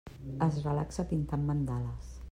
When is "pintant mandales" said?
1.13-2.13